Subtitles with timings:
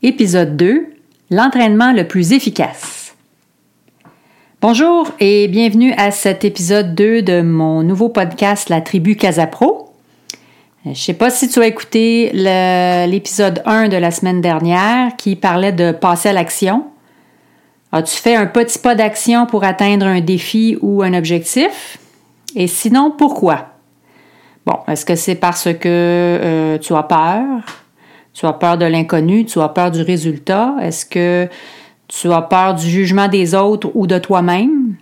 [0.00, 0.86] Épisode 2.
[1.32, 3.16] L'entraînement le plus efficace.
[4.60, 9.92] Bonjour et bienvenue à cet épisode 2 de mon nouveau podcast La tribu Casapro.
[10.84, 15.34] Je ne sais pas si tu as écouté l'épisode 1 de la semaine dernière qui
[15.34, 16.84] parlait de passer à l'action.
[17.90, 21.98] As-tu fait un petit pas d'action pour atteindre un défi ou un objectif?
[22.54, 23.70] Et sinon, pourquoi?
[24.64, 27.87] Bon, est-ce que c'est parce que euh, tu as peur?
[28.38, 30.76] Tu as peur de l'inconnu, tu as peur du résultat.
[30.80, 31.48] Est-ce que
[32.06, 34.94] tu as peur du jugement des autres ou de toi-même?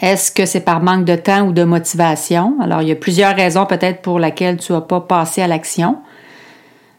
[0.00, 2.56] Est-ce que c'est par manque de temps ou de motivation?
[2.60, 5.96] Alors, il y a plusieurs raisons peut-être pour lesquelles tu n'as pas passé à l'action.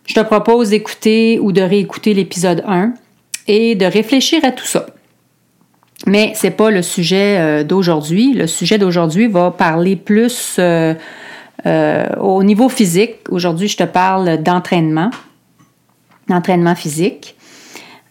[0.07, 2.95] Je te propose d'écouter ou de réécouter l'épisode 1
[3.47, 4.87] et de réfléchir à tout ça.
[6.07, 8.33] Mais ce n'est pas le sujet euh, d'aujourd'hui.
[8.33, 10.95] Le sujet d'aujourd'hui va parler plus euh,
[11.65, 15.09] euh, au niveau physique, aujourd'hui, je te parle d'entraînement,
[16.27, 17.35] d'entraînement physique.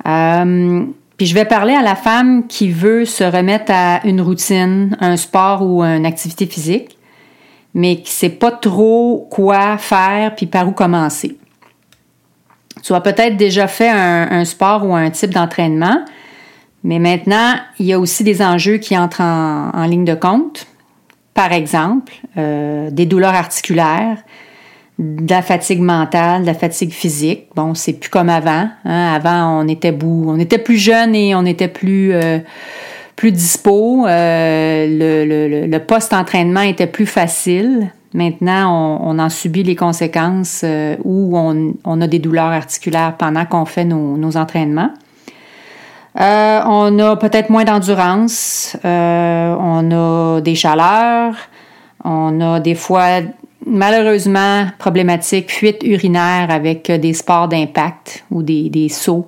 [0.07, 0.85] Euh,
[1.17, 5.17] puis je vais parler à la femme qui veut se remettre à une routine, un
[5.17, 6.99] sport ou une activité physique,
[7.75, 11.37] mais qui ne sait pas trop quoi faire puis par où commencer.
[12.83, 16.05] Tu as peut-être déjà fait un, sport ou un type d'entraînement,
[16.83, 20.67] mais maintenant, il y a aussi des enjeux qui entrent en ligne de compte
[21.35, 24.19] par exemple, euh, des douleurs articulaires,
[25.01, 27.49] de la fatigue mentale, de la fatigue physique.
[27.57, 28.69] Bon, c'est plus comme avant.
[28.85, 29.13] Hein.
[29.13, 32.39] Avant, on était bout, on était plus jeune et on était plus euh,
[33.17, 34.07] plus dispo.
[34.07, 37.91] Euh, le, le, post-entraînement était plus facile.
[38.13, 40.65] Maintenant, on, en subit les conséquences
[41.03, 44.91] où on, a des douleurs articulaires pendant qu'on fait nos, nos entraînements.
[46.21, 51.35] Euh, on a peut-être moins d'endurance, euh, on a des chaleurs,
[52.05, 53.21] on a des fois
[53.67, 59.27] malheureusement problématiques fuite urinaire avec des sports d'impact ou des, des sauts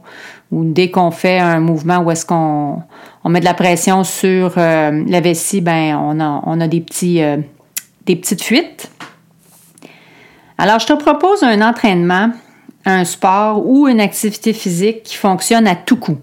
[0.53, 2.83] ou dès qu'on fait un mouvement où est-ce qu'on
[3.25, 6.81] on met de la pression sur euh, la vessie, ben on a, on a des
[6.81, 7.21] petits
[8.05, 8.93] des petites fuites.
[10.57, 12.31] Alors je te propose un entraînement,
[12.85, 16.19] un sport ou une activité physique qui fonctionne à tout coup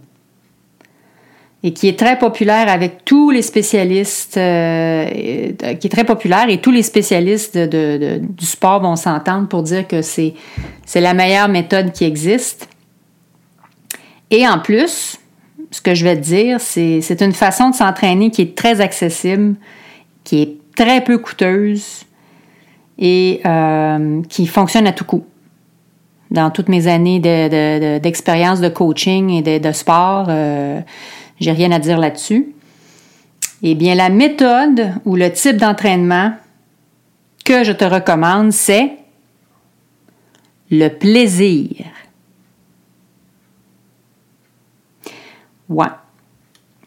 [1.63, 6.59] et qui est très populaire avec tous les spécialistes, euh, qui est très populaire et
[6.59, 10.33] tous les spécialistes de, du sport vont s'entendre pour dire que c'est,
[10.85, 12.67] c'est la meilleure méthode qui existe.
[14.29, 15.19] Et en plus,
[15.71, 18.81] ce que je vais te dire, c'est, c'est une façon de s'entraîner qui est très
[18.81, 19.55] accessible,
[20.25, 22.05] qui est très peu coûteuse
[22.99, 25.25] et euh, qui fonctionne à tout coup.
[26.31, 27.19] Dans toutes mes années
[27.99, 30.81] d'expérience de, coaching et de, sport, euh,
[31.43, 32.53] j'ai rien à dire là-dessus.
[33.61, 36.33] Eh bien, la méthode ou le type d'entraînement
[37.45, 38.91] que je te recommande, c'est
[40.71, 41.85] le plaisir.
[45.69, 45.87] Ouais.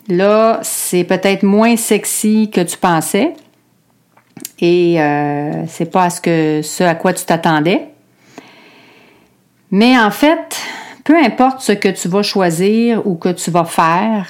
[0.09, 3.35] Là, c'est peut-être moins sexy que tu pensais
[4.61, 7.89] et euh, c'est pas ce, que, ce à quoi tu t'attendais.
[9.71, 10.57] Mais en fait,
[11.05, 14.27] peu importe ce que tu vas choisir ou que tu vas faire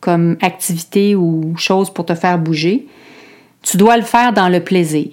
[0.00, 2.86] comme activité ou chose pour te faire bouger,
[3.62, 5.10] tu dois le faire dans le plaisir.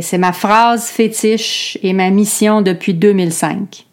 [0.00, 3.86] C'est ma phrase fétiche et ma mission depuis 2005.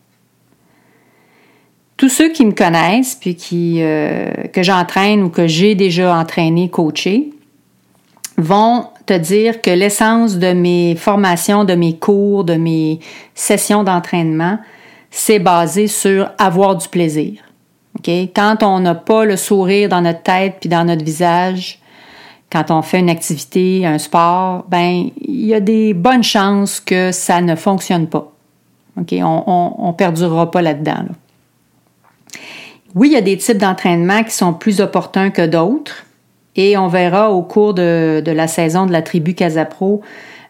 [1.97, 7.29] Tous ceux qui me connaissent, puis euh, que j'entraîne ou que j'ai déjà entraîné, coaché,
[8.38, 13.00] vont te dire que l'essence de mes formations, de mes cours, de mes
[13.36, 14.57] sessions d'entraînement,
[15.12, 17.44] c'est basé sur avoir du plaisir.
[18.05, 21.79] Quand on n'a pas le sourire dans notre tête puis dans notre visage,
[22.51, 27.11] quand on fait une activité, un sport, ben il y a des bonnes chances que
[27.11, 28.31] ça ne fonctionne pas.
[28.99, 29.13] OK?
[29.21, 31.05] On ne perdurera pas là-dedans.
[32.93, 36.05] Oui, il y a des types d'entraînement qui sont plus opportuns que d'autres.
[36.57, 40.01] Et on verra au cours de, de la saison de la tribu Casapro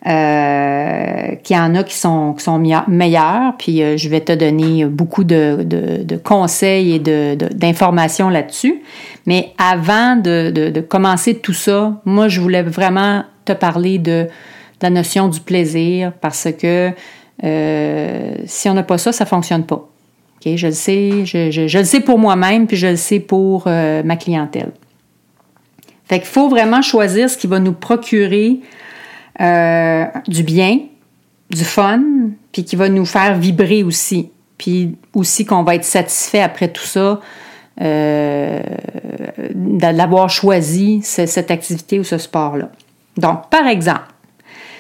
[0.08, 2.58] euh, qu'il y en a qui sont, qui sont
[2.88, 8.82] meilleurs, puis euh, je vais te donner beaucoup de, de, de conseils et d'informations là-dessus.
[9.26, 14.28] Mais avant de, commencer tout ça, moi, je voulais vraiment te parler de
[14.82, 16.92] la notion du plaisir parce que
[17.44, 19.88] euh, si on n'a pas ça, ça ne fonctionne pas.
[20.44, 24.16] Je le sais, je, le sais pour moi-même, puis je le sais pour euh, ma
[24.16, 24.72] clientèle.
[26.06, 28.60] Fait qu'il faut vraiment choisir ce qui va nous procurer
[29.40, 30.80] euh, du bien,
[31.50, 32.02] du fun,
[32.52, 34.32] puis qui va nous faire vibrer aussi.
[34.58, 37.20] Puis aussi qu'on va être satisfait après tout ça
[37.82, 38.60] euh,
[39.54, 42.70] d'avoir choisi cette activité ou ce sport-là.
[43.18, 44.06] Donc, par exemple,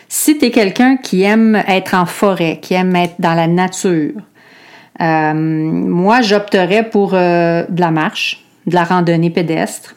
[0.07, 4.13] si tu es quelqu'un qui aime être en forêt, qui aime être dans la nature,
[4.99, 9.95] euh, moi, j'opterais pour de la marche, de la randonnée pédestre,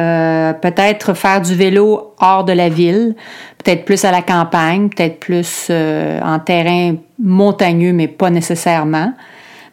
[0.00, 3.14] euh, peut-être faire du vélo hors de la ville,
[3.62, 9.12] peut-être plus à la campagne, peut-être plus en terrain montagneux, mais pas nécessairement,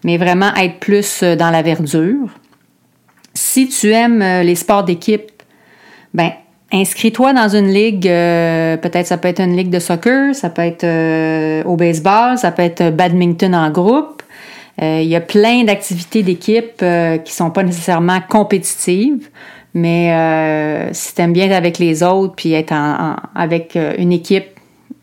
[0.03, 2.27] mais vraiment être plus dans la verdure.
[3.33, 5.31] Si tu aimes les sports d'équipe,
[6.13, 6.31] ben
[6.71, 11.65] inscris-toi dans une ligue, peut-être ça peut être une ligue de soccer, ça peut être
[11.65, 14.21] au baseball, ça peut être badminton en groupe.
[14.81, 19.29] Euh, il y a plein d'activités d'équipe euh, qui sont pas nécessairement compétitives,
[19.73, 22.73] mais euh, si tu aimes bien être avec les autres puis être
[23.35, 24.47] avec une équipe,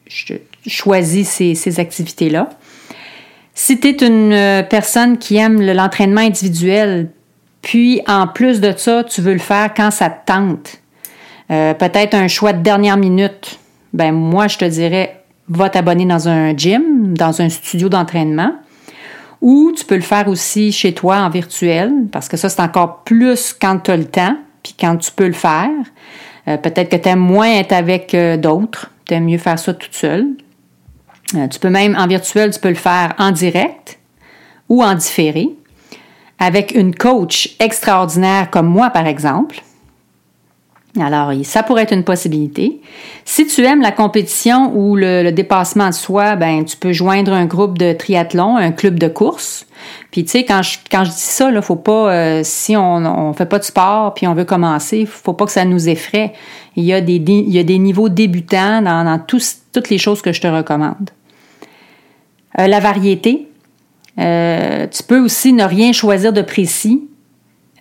[0.06, 0.34] je
[0.66, 2.50] choisis ces, ces activités-là.
[3.54, 7.10] Si tu es une personne qui aime l'entraînement individuel,
[7.62, 10.80] puis en plus de ça, tu veux le faire quand ça te tente,
[11.48, 13.58] peut-être un choix de dernière minute,
[13.92, 15.18] ben moi je te dirais,
[15.48, 18.52] va t'abonner dans un gym, dans un studio d'entraînement.
[19.40, 23.02] Ou tu peux le faire aussi chez toi en virtuel, parce que ça, c'est encore
[23.04, 24.36] plus quand tu as le temps,
[24.78, 25.70] quand tu peux le faire.
[26.48, 29.74] Euh, peut-être que tu aimes moins être avec euh, d'autres, tu aimes mieux faire ça
[29.74, 30.28] toute seule.
[31.34, 33.98] Euh, tu peux même, en virtuel, tu peux le faire en direct
[34.68, 35.48] ou en différé,
[36.38, 39.60] avec une coach extraordinaire comme moi, par exemple.
[40.98, 42.80] Alors, ça pourrait être une possibilité.
[43.24, 47.44] Si tu aimes la compétition ou le, dépassement de soi, ben tu peux joindre un
[47.44, 49.66] groupe de triathlon, un club de course.
[50.10, 53.46] Puis tu sais, quand je, dis ça, là, faut pas, euh, si on ne fait
[53.46, 56.32] pas de sport puis on veut commencer, faut pas que ça nous effraie.
[56.74, 57.18] Il y a des,
[57.78, 61.10] niveaux débutants dans, dans toutes les choses que je te recommande.
[62.58, 63.48] Euh, la variété.
[64.18, 67.08] Euh, tu peux aussi ne rien choisir de précis.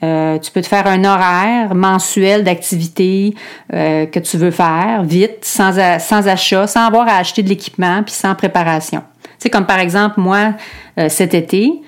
[0.04, 3.34] Euh, tu peux te faire un horaire mensuel d'activité
[3.74, 8.04] euh, que tu veux faire vite, sans, sans achat, sans avoir à acheter de l'équipement,
[8.04, 9.02] puis sans préparation.
[9.24, 10.54] Tu sais, comme par exemple, moi,
[11.00, 11.82] euh, cet été,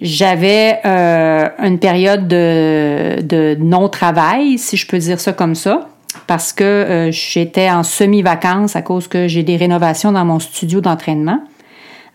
[0.00, 5.88] j'avais une période de, de non-travail, si je peux dire ça comme ça,
[6.28, 11.40] parce que j'étais en semi-vacances à cause que j'ai des rénovations dans mon studio d'entraînement.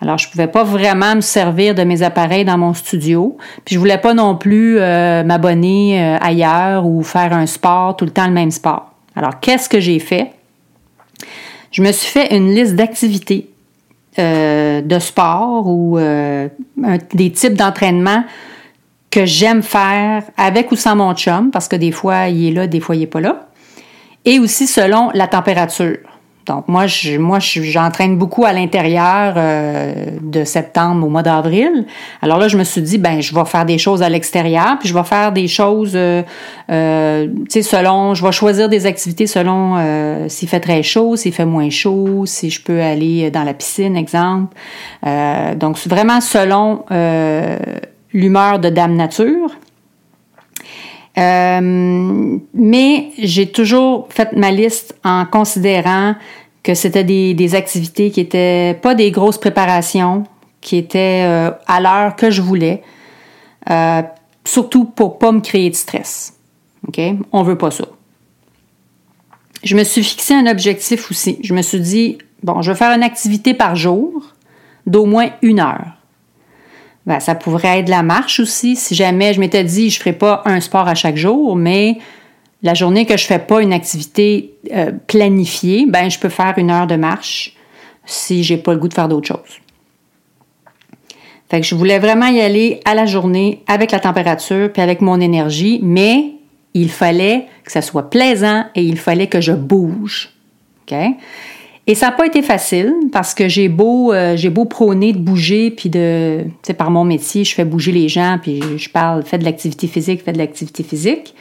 [0.03, 3.37] Alors, je pouvais pas vraiment me servir de mes appareils dans mon studio.
[3.63, 8.03] Puis, je voulais pas non plus euh, m'abonner euh, ailleurs ou faire un sport, tout
[8.03, 8.91] le temps le même sport.
[9.15, 10.33] Alors, qu'est-ce que j'ai fait?
[11.71, 13.49] Je me suis fait une liste d'activités
[14.19, 18.25] euh, de sport ou des types d'entraînement
[19.09, 22.67] que j'aime faire avec ou sans mon chum, parce que des fois, il est là,
[22.67, 23.47] des fois, il n'est pas là.
[24.25, 25.99] Et aussi selon la température.
[26.45, 31.85] Donc moi, je, moi, j'entraîne beaucoup à l'intérieur euh, de septembre au mois d'avril.
[32.21, 34.89] Alors là, je me suis dit, ben, je vais faire des choses à l'extérieur, puis
[34.89, 36.21] je vais faire des choses, euh,
[36.69, 39.53] euh, tu sais, selon, je vais choisir des activités selon
[40.27, 43.95] s'il fait très chaud, s'il fait moins chaud, si je peux aller dans la piscine,
[43.95, 44.55] exemple.
[45.55, 46.83] donc vraiment selon
[48.13, 49.51] l'humeur de Dame Nature.
[51.17, 56.15] Euh, mais j'ai toujours fait ma liste en considérant
[56.63, 60.23] que c'était des, activités qui étaient pas des grosses préparations,
[60.61, 62.81] qui étaient euh, à l'heure que je voulais,
[63.69, 64.01] euh,
[64.45, 66.33] surtout pour pas me créer de stress.
[66.87, 66.99] OK?
[67.31, 67.85] On veut pas ça.
[69.63, 71.37] Je me suis fixé un objectif aussi.
[71.43, 74.33] Je me suis dit, bon, je vais faire une activité par jour
[74.85, 75.97] d'au moins une heure.
[77.05, 78.75] Ben, ça pourrait être la marche aussi.
[78.75, 81.97] Si jamais je m'étais dit, je ne ferai pas un sport à chaque jour, mais
[82.61, 86.53] la journée que je ne fais pas une activité euh, planifiée, ben, je peux faire
[86.57, 87.55] une heure de marche
[88.05, 89.59] si j'ai pas le goût de faire d'autres choses.
[91.49, 95.01] Fait que je voulais vraiment y aller à la journée avec la température puis avec
[95.01, 96.31] mon énergie, mais
[96.73, 100.31] il fallait que ça soit plaisant et il fallait que je bouge.
[100.81, 100.97] OK?
[101.85, 105.17] Et ça n'a pas été facile parce que j'ai beau, euh, j'ai beau prôner de
[105.17, 108.89] bouger, puis de, tu sais, par mon métier, je fais bouger les gens, puis je
[108.89, 111.35] parle, fais de l'activité physique, fais de l'activité physique.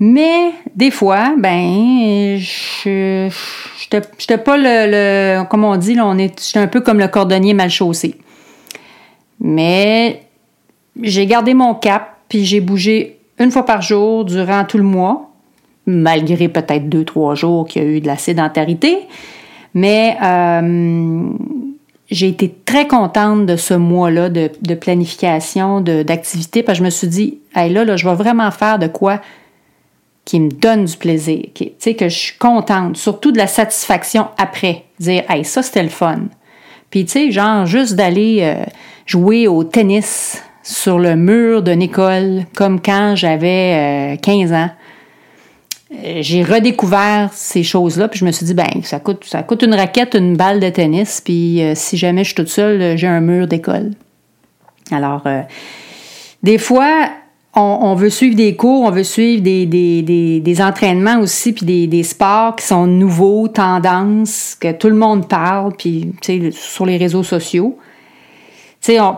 [0.00, 3.28] Mais des fois, ben, je
[3.90, 7.08] n'étais pas le, le, comme on dit, là, on est, j'étais un peu comme le
[7.08, 8.16] cordonnier mal chaussé.
[9.40, 10.20] Mais
[11.00, 15.30] j'ai gardé mon cap, puis j'ai bougé une fois par jour durant tout le mois,
[15.86, 18.98] malgré peut-être deux, trois jours qu'il y a eu de la sédentarité.
[19.74, 21.28] Mais euh,
[22.10, 27.08] j'ai été très contente de ce mois-là de, planification, d'activité, parce que je me suis
[27.08, 29.20] dit, hey, là, je vais vraiment faire de quoi
[30.24, 34.28] qui me donne du plaisir, tu sais, que je suis contente, surtout de la satisfaction
[34.38, 34.84] après.
[34.98, 36.20] Dire, hey, ça, c'était le fun.
[36.88, 38.64] Puis, tu sais, genre, juste d'aller euh,
[39.04, 44.70] jouer au tennis sur le mur d'une école, comme quand j'avais 15 euh, ans.
[45.92, 49.62] Euh, j'ai redécouvert ces choses-là, puis je me suis dit, ben, ça coûte, ça coûte
[49.62, 53.20] une raquette, une balle de tennis, puis si jamais je suis toute seule, j'ai un
[53.20, 53.90] mur d'école.
[54.90, 55.24] Alors,
[56.42, 57.08] des fois,
[57.56, 62.56] on, veut suivre des cours, on veut suivre des, des, entraînements aussi, puis des, sports
[62.56, 66.12] qui sont nouveaux, tendances, que tout le monde parle, puis
[66.52, 67.78] sur les réseaux sociaux.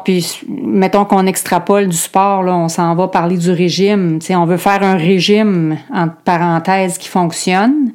[0.05, 4.19] Puis mettons qu'on extrapole du sport, là, on s'en va parler du régime.
[4.31, 7.93] on veut faire un régime, entre parenthèses, qui fonctionne,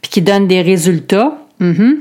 [0.00, 1.38] puis qui donne des résultats.
[1.60, 1.96] Mm-hmm.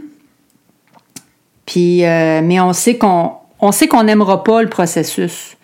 [1.65, 5.57] Puis, euh, mais on sait qu'on on sait qu'on n'aimera pas le processus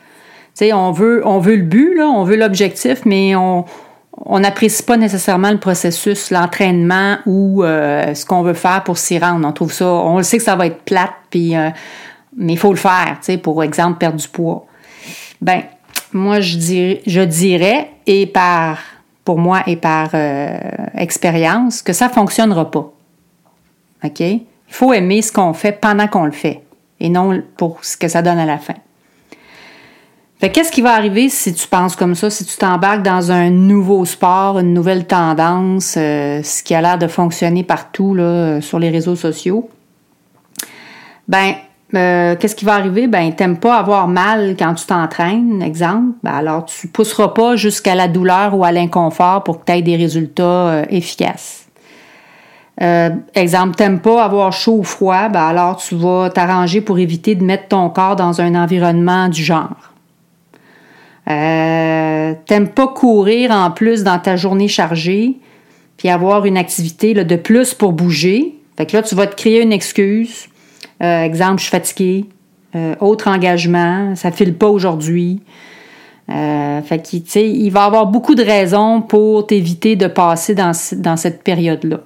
[0.74, 3.65] on veut, on veut le but, on veut l'objectif, mais on
[4.27, 9.19] on n'apprécie pas nécessairement le processus, l'entraînement ou euh, ce qu'on veut faire pour s'y
[9.19, 9.45] rendre.
[9.45, 11.69] On trouve ça, on le sait que ça va être plate, puis, euh,
[12.37, 14.65] mais il faut le faire, tu pour exemple, perdre du poids.
[15.41, 15.63] Ben,
[16.13, 18.79] moi, je dirais, et par,
[19.23, 20.57] pour moi et par euh,
[20.95, 22.91] expérience, que ça fonctionnera pas.
[24.03, 24.19] OK?
[24.19, 26.61] Il faut aimer ce qu'on fait pendant qu'on le fait
[26.99, 28.75] et non pour ce que ça donne à la fin.
[30.39, 33.49] Fait qu'est-ce qui va arriver si tu penses comme ça, si tu t'embarques dans un
[33.49, 38.79] nouveau sport, une nouvelle tendance, euh, ce qui a l'air de fonctionner partout là, sur
[38.79, 39.69] les réseaux sociaux?
[41.27, 41.55] Ben,
[41.95, 43.07] euh, qu'est-ce qui va arriver?
[43.07, 46.17] Ben, t'aimes pas avoir mal quand tu t'entraînes, exemple.
[46.23, 49.81] Ben, alors, tu pousseras pas jusqu'à la douleur ou à l'inconfort pour que tu aies
[49.81, 51.65] des résultats efficaces.
[52.81, 57.35] Euh, exemple, t'aimes pas avoir chaud ou froid, ben alors tu vas t'arranger pour éviter
[57.35, 59.93] de mettre ton corps dans un environnement du genre.
[61.29, 65.37] Euh, T'aimes pas courir en plus dans ta journée chargée,
[65.97, 68.55] puis avoir une activité là, de plus pour bouger.
[68.77, 70.47] Fait que là, tu vas te créer une excuse.
[71.01, 72.25] Euh, exemple, je suis fatiguée.
[72.75, 75.41] Euh, autre engagement, ça file pas aujourd'hui.
[76.29, 81.17] Euh, fait que, il va avoir beaucoup de raisons pour t'éviter de passer dans, dans
[81.17, 82.01] cette période-là.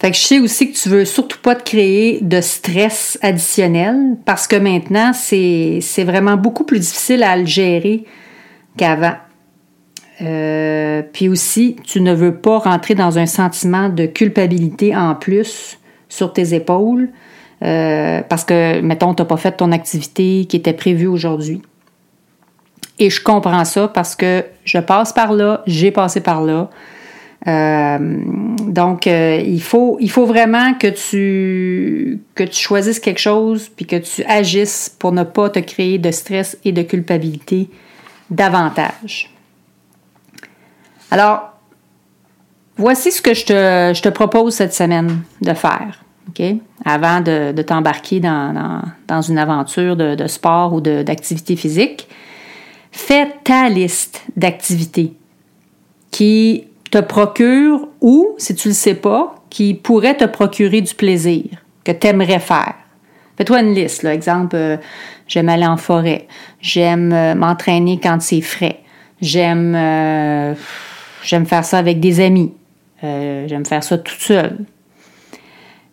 [0.00, 4.16] Fait que je sais aussi que tu veux surtout pas te créer de stress additionnel
[4.24, 8.04] parce que maintenant, c'est, vraiment beaucoup plus difficile à le gérer
[8.78, 9.16] qu'avant.
[10.22, 15.78] Euh, puis aussi, tu ne veux pas rentrer dans un sentiment de culpabilité en plus
[16.10, 17.08] sur tes épaules
[17.62, 21.62] euh, parce que, mettons, tu n'as pas fait ton activité qui était prévue aujourd'hui.
[22.98, 26.68] Et je comprends ça parce que je passe par là, j'ai passé par là.
[27.46, 27.98] Euh,
[28.66, 34.22] donc, euh, il, faut, vraiment que tu, que tu choisisses quelque chose puis que tu
[34.24, 37.70] agisses pour ne pas te créer de stress et de culpabilité
[38.30, 39.34] davantage.
[41.10, 41.54] Alors,
[42.80, 46.02] voici ce que je te, propose cette semaine de faire.
[46.28, 46.56] ok?
[46.84, 52.08] Avant de, t'embarquer dans, une aventure de, sport ou d'activité physique,
[52.90, 55.12] fais ta liste d'activités
[56.10, 60.94] qui te procure ou, si tu ne le sais pas, qui pourrait te procurer du
[60.94, 61.44] plaisir,
[61.84, 62.74] que tu aimerais faire.
[63.36, 64.12] Fais-toi une liste, là.
[64.12, 64.76] Exemple, euh,
[65.26, 66.26] j'aime aller en forêt,
[66.60, 68.80] j'aime euh, m'entraîner quand c'est frais,
[69.22, 70.54] euh,
[71.22, 72.52] j'aime faire ça avec des amis,
[73.02, 74.58] j'aime faire ça toute seule.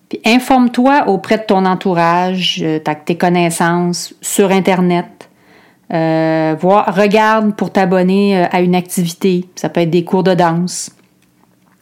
[0.10, 2.64] Puis informe-toi auprès de ton entourage,
[3.06, 5.18] tes connaissances sur Internet.
[5.94, 9.46] Euh, regarde pour t'abonner euh, à une activité.
[9.56, 10.92] Ça peut être des cours de danse.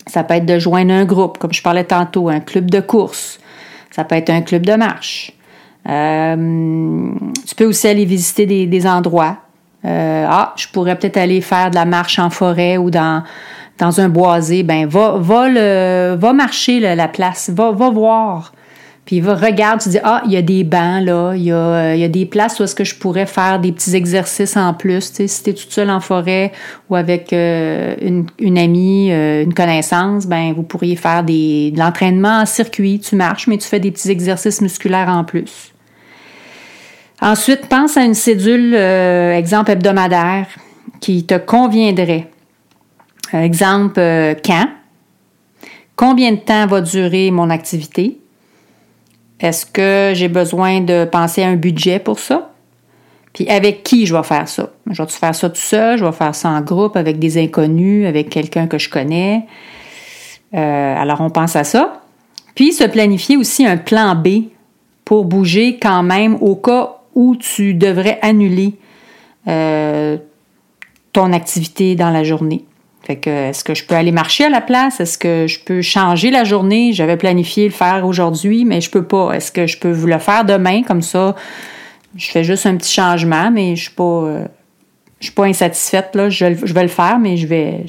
[0.06, 3.40] Ça peut être de joindre un groupe, comme je parlais tantôt, un club de course.
[3.90, 5.32] Ça peut être un club de marche.
[5.90, 7.12] Euh,
[7.48, 9.38] tu peux aussi aller visiter des, endroits.
[9.84, 13.24] ah, je pourrais peut-être aller faire de la marche en forêt ou dans,
[13.78, 14.64] dans un boisé.
[14.64, 17.50] Ben, va, va, le, va marcher la place.
[17.54, 18.52] Va, va voir.
[19.06, 21.94] Puis va, regarde, tu dis, ah, il y a des bancs là, il y a,
[21.94, 24.74] il y a des places où est-ce que je pourrais faire des petits exercices en
[24.74, 25.12] plus.
[25.12, 26.52] Tu sais, si tu es toute seule en forêt
[26.90, 32.40] ou avec euh, une, amie, euh, une connaissance, ben vous pourriez faire des, de l'entraînement
[32.40, 33.00] en circuit.
[33.00, 35.72] Tu marches, mais tu fais des petits exercices musculaires en plus.
[37.22, 40.48] Ensuite, pense à une cédule, euh, exemple hebdomadaire,
[41.00, 42.28] qui te conviendrait.
[43.34, 44.00] Exemple,
[44.44, 44.68] quand?
[45.96, 48.18] Combien de temps va durer mon activité?
[49.40, 52.52] Est-ce que j'ai besoin de penser à un budget pour ça?
[53.34, 54.70] Puis avec qui je vais faire ça?
[54.90, 55.98] Je vais faire ça tout seul?
[55.98, 59.46] Je vais faire ça en groupe avec des inconnus, avec quelqu'un que je connais?
[60.54, 62.02] Euh, alors on pense à ça.
[62.56, 64.46] Puis se planifier aussi un plan B
[65.04, 68.76] pour bouger quand même au cas où tu devrais annuler
[69.48, 70.18] euh,
[71.12, 72.66] ton activité dans la journée.
[73.06, 75.00] Fait que, est-ce que je peux aller marcher à la place?
[75.00, 76.92] Est-ce que je peux changer la journée?
[76.92, 79.32] J'avais planifié le faire aujourd'hui, mais je peux pas.
[79.34, 80.82] Est-ce que je peux le faire demain?
[80.82, 81.36] Comme ça,
[82.16, 84.46] je fais juste un petit changement, mais je suis pas, euh,
[85.26, 86.30] suis pas insatisfaite, là.
[86.30, 87.86] Je, vais le faire, mais je vais,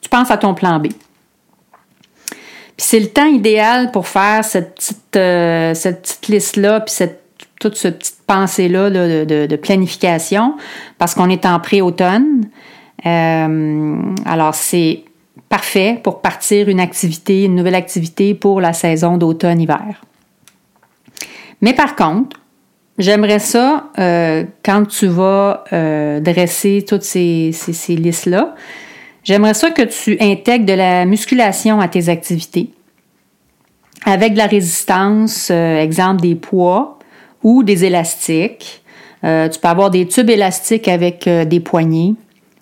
[0.00, 0.88] tu penses à ton plan B.
[0.88, 5.74] Puis c'est le temps idéal pour faire cette petite, euh,
[6.28, 7.22] liste-là, puis cette,
[7.60, 10.54] toute cette petite pensée-là de, planification,
[10.98, 12.44] parce qu'on est en pré-automne.
[13.06, 15.04] Euh, alors, c'est
[15.48, 20.02] parfait pour partir une activité, une nouvelle activité pour la saison d'automne-hiver.
[21.60, 22.40] Mais par contre,
[22.98, 28.54] j'aimerais ça, euh, quand tu vas euh, dresser toutes ces, ces, listes-là,
[29.24, 32.70] j'aimerais ça que tu intègres de la musculation à tes activités.
[34.04, 36.98] Avec de la résistance, exemple des poids
[37.42, 38.82] ou des élastiques.
[39.22, 42.14] tu peux avoir des tubes élastiques avec des poignées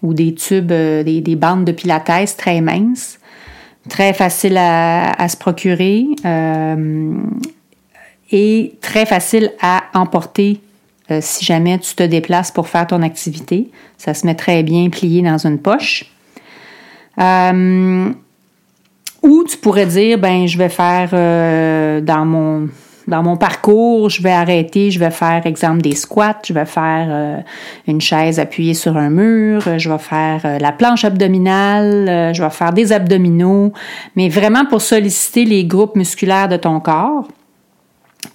[0.03, 3.19] ou des tubes, euh, des, bandes de pilates très minces,
[3.89, 7.15] très faciles à, se procurer euh,
[8.31, 10.61] et très facile à emporter
[11.11, 13.71] euh, si jamais tu te déplaces pour faire ton activité.
[13.97, 16.05] Ça se met très bien plié dans une poche.
[19.23, 21.11] ou tu pourrais dire, ben, je vais faire
[22.03, 22.69] dans mon
[23.07, 27.07] dans mon parcours, je vais arrêter, je vais faire, exemple, des squats, je vais faire
[27.09, 27.37] euh,
[27.87, 32.43] une chaise appuyée sur un mur, je vais faire euh, la planche abdominale, euh, je
[32.43, 33.73] vais faire des abdominaux,
[34.17, 37.29] mais vraiment pour solliciter les groupes musculaires de ton corps.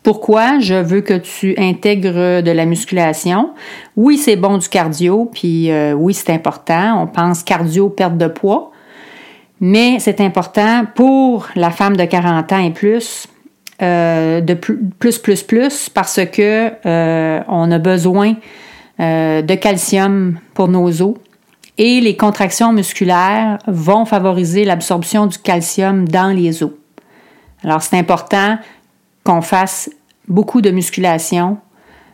[0.04, 3.50] Pourquoi je veux que tu intègres de la musculation?
[3.98, 7.04] Oui, c'est bon du cardio, puis oui, c'est important.
[7.04, 8.72] On pense cardio, perte de poids.
[9.60, 13.28] Mais c'est important pour la femme de 40 ans et plus
[13.82, 18.36] euh, de plus, plus, plus, parce que euh, on a besoin
[19.00, 21.15] euh, de calcium pour nos os
[21.80, 26.74] et les contractions musculaires vont favoriser l'absorption du calcium dans les os.
[27.63, 28.60] Alors, c'est important
[29.24, 29.89] qu'on fasse
[30.28, 31.58] beaucoup de musculation,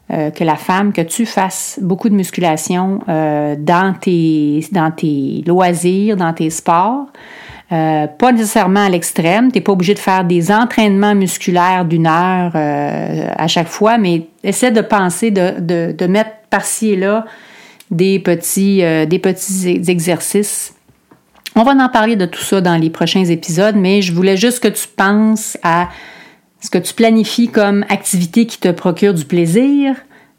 [0.10, 6.34] que la femme, que tu fasses beaucoup de musculation dans, tes, dans tes loisirs, dans
[6.34, 7.08] tes sports,
[7.71, 9.51] euh, pas nécessairement à l'extrême.
[9.51, 13.97] Tu n'es pas obligé de faire des entraînements musculaires d'une heure euh, à chaque fois,
[13.97, 17.25] mais essaie de penser de, de, mettre par-ci et là
[17.91, 20.75] des petits, euh, des petits exercices.
[21.56, 24.62] On va en parler de tout ça dans les prochains épisodes, mais je voulais juste
[24.62, 25.89] que tu penses à
[26.62, 29.95] ce que tu planifies comme activité qui te procure du plaisir,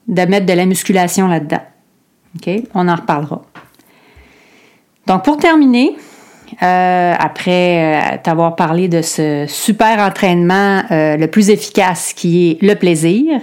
[0.06, 1.62] de mettre de la musculation là-dedans.
[2.36, 2.62] OK?
[2.74, 3.42] On en reparlera.
[5.06, 5.96] Donc, pour terminer,
[6.62, 12.62] euh, après euh, t'avoir parlé de ce super entraînement euh, le plus efficace qui est
[12.62, 13.40] le plaisir.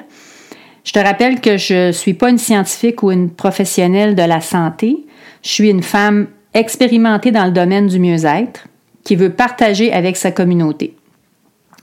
[0.84, 4.42] Je te rappelle que je ne suis pas une scientifique ou une professionnelle de la
[4.42, 4.98] santé.
[5.44, 8.68] Je suis une femme expérimentée dans le domaine du mieux-être
[9.04, 10.96] qui veut partager avec sa communauté.